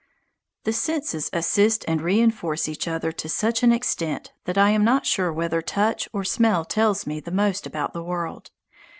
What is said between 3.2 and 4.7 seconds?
such an extent that